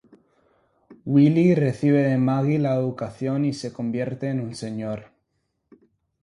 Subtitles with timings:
[1.05, 5.11] Willie recibe de Maggie la educación y se convierte en un Señor.